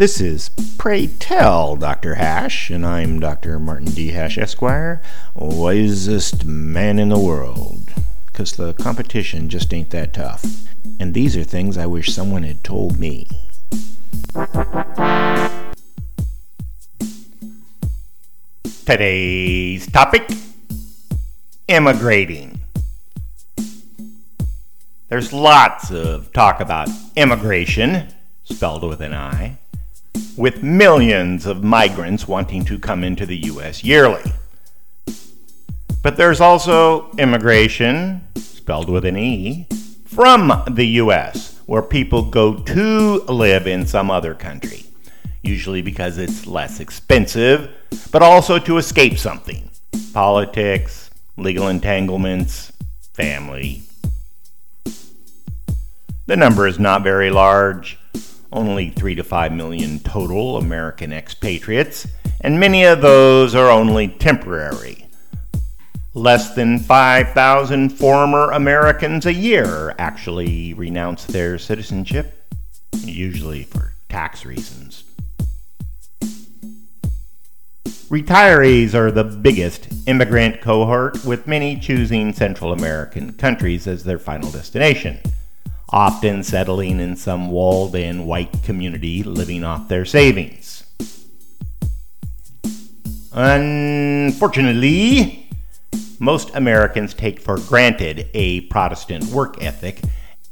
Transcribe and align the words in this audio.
This 0.00 0.18
is 0.18 0.48
Pray 0.78 1.08
Tell 1.08 1.76
Dr. 1.76 2.14
Hash, 2.14 2.70
and 2.70 2.86
I'm 2.86 3.20
Dr. 3.20 3.58
Martin 3.58 3.90
D. 3.90 4.12
Hash, 4.12 4.38
Esquire, 4.38 5.02
wisest 5.34 6.46
man 6.46 6.98
in 6.98 7.10
the 7.10 7.18
world. 7.18 7.92
Because 8.24 8.52
the 8.52 8.72
competition 8.72 9.50
just 9.50 9.74
ain't 9.74 9.90
that 9.90 10.14
tough. 10.14 10.42
And 10.98 11.12
these 11.12 11.36
are 11.36 11.44
things 11.44 11.76
I 11.76 11.84
wish 11.84 12.14
someone 12.14 12.44
had 12.44 12.64
told 12.64 12.98
me. 12.98 13.28
Today's 18.86 19.86
topic 19.86 20.30
emigrating. 21.68 22.62
There's 25.10 25.34
lots 25.34 25.90
of 25.90 26.32
talk 26.32 26.60
about 26.60 26.88
immigration, 27.16 28.08
spelled 28.44 28.82
with 28.82 29.02
an 29.02 29.12
I, 29.12 29.58
with 30.40 30.62
millions 30.62 31.44
of 31.44 31.62
migrants 31.62 32.26
wanting 32.26 32.64
to 32.64 32.78
come 32.78 33.04
into 33.04 33.26
the 33.26 33.36
U.S. 33.44 33.84
yearly. 33.84 34.32
But 36.02 36.16
there's 36.16 36.40
also 36.40 37.10
emigration, 37.18 38.26
spelled 38.36 38.88
with 38.88 39.04
an 39.04 39.18
E, 39.18 39.66
from 40.06 40.50
the 40.70 40.86
U.S., 40.86 41.60
where 41.66 41.82
people 41.82 42.22
go 42.22 42.54
to 42.54 43.22
live 43.24 43.66
in 43.66 43.86
some 43.86 44.10
other 44.10 44.34
country, 44.34 44.86
usually 45.42 45.82
because 45.82 46.16
it's 46.16 46.46
less 46.46 46.80
expensive, 46.80 47.70
but 48.10 48.22
also 48.22 48.58
to 48.58 48.78
escape 48.78 49.18
something 49.18 49.70
politics, 50.14 51.10
legal 51.36 51.68
entanglements, 51.68 52.72
family. 53.12 53.82
The 56.26 56.36
number 56.36 56.66
is 56.66 56.78
not 56.78 57.02
very 57.02 57.28
large, 57.28 57.98
only 58.52 58.90
3 58.90 59.14
to 59.14 59.24
5 59.24 59.52
million 59.52 60.00
total 60.00 60.56
American 60.56 61.12
expatriates, 61.12 62.06
and 62.40 62.58
many 62.58 62.84
of 62.84 63.00
those 63.00 63.54
are 63.54 63.70
only 63.70 64.08
temporary. 64.08 65.06
Less 66.14 66.54
than 66.54 66.78
5,000 66.78 67.90
former 67.90 68.50
Americans 68.50 69.26
a 69.26 69.32
year 69.32 69.94
actually 69.98 70.74
renounce 70.74 71.24
their 71.24 71.58
citizenship, 71.58 72.52
usually 73.04 73.64
for 73.64 73.92
tax 74.08 74.44
reasons. 74.44 75.04
Retirees 78.10 78.92
are 78.92 79.12
the 79.12 79.22
biggest 79.22 79.86
immigrant 80.08 80.60
cohort, 80.60 81.24
with 81.24 81.46
many 81.46 81.78
choosing 81.78 82.32
Central 82.32 82.72
American 82.72 83.32
countries 83.34 83.86
as 83.86 84.02
their 84.02 84.18
final 84.18 84.50
destination, 84.50 85.20
often 85.92 86.42
settling 86.42 87.00
in 87.00 87.16
some 87.16 87.50
walled 87.50 87.94
in 87.94 88.26
white 88.26 88.62
community 88.62 89.22
living 89.22 89.64
off 89.64 89.88
their 89.88 90.04
savings. 90.04 90.84
Unfortunately, 93.32 95.48
most 96.18 96.54
Americans 96.54 97.14
take 97.14 97.40
for 97.40 97.58
granted 97.58 98.28
a 98.34 98.62
Protestant 98.62 99.24
work 99.26 99.62
ethic 99.62 100.00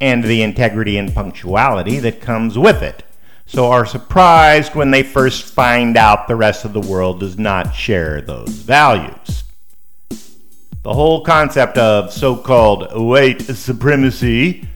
and 0.00 0.22
the 0.24 0.42
integrity 0.42 0.96
and 0.96 1.14
punctuality 1.14 1.98
that 1.98 2.20
comes 2.20 2.58
with 2.58 2.82
it 2.82 3.04
so 3.50 3.72
are 3.72 3.84
surprised 3.84 4.76
when 4.76 4.92
they 4.92 5.02
first 5.02 5.52
find 5.52 5.96
out 5.96 6.28
the 6.28 6.36
rest 6.36 6.64
of 6.64 6.72
the 6.72 6.80
world 6.80 7.18
does 7.18 7.36
not 7.36 7.74
share 7.74 8.20
those 8.20 8.50
values. 8.50 9.42
The 10.82 10.94
whole 10.94 11.24
concept 11.24 11.76
of 11.76 12.12
so 12.12 12.36
called 12.36 12.92
white 12.92 13.42
supremacy, 13.42 14.68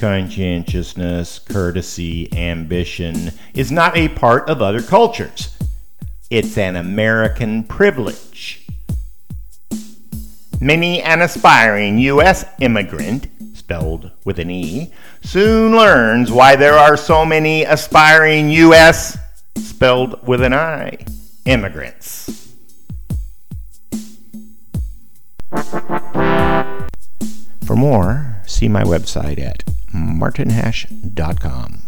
conscientiousness, 0.00 1.38
courtesy, 1.38 2.32
ambition, 2.32 3.30
is 3.54 3.70
not 3.70 3.96
a 3.96 4.08
part 4.08 4.48
of 4.48 4.60
other 4.62 4.82
cultures. 4.82 5.56
It's 6.30 6.56
an 6.56 6.76
American 6.76 7.64
privilege. 7.64 8.66
Many 10.60 11.02
an 11.02 11.20
aspiring 11.20 11.98
U.S. 11.98 12.44
emigrant 12.60 13.28
spelled 13.54 14.10
with 14.24 14.38
an 14.38 14.50
E, 14.50 14.92
soon 15.22 15.72
learns 15.72 16.30
why 16.30 16.56
there 16.56 16.74
are 16.74 16.96
so 16.96 17.24
many 17.24 17.64
aspiring 17.64 18.50
U.S. 18.50 19.18
spelled 19.56 20.26
with 20.26 20.42
an 20.42 20.52
I 20.52 21.04
immigrants. 21.44 22.54
For 27.64 27.76
more, 27.76 28.42
see 28.46 28.68
my 28.68 28.82
website 28.82 29.40
at 29.40 29.64
martinhash.com. 30.22 31.81